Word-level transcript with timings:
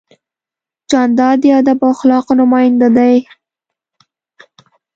جانداد 0.89 1.35
د 1.41 1.45
ادب 1.59 1.77
او 1.83 1.91
اخلاقو 1.95 2.31
نماینده 2.41 2.87
دی. 2.97 3.15